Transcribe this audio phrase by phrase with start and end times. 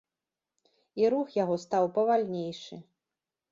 [1.01, 2.83] І рух яго стаў павальнейшы.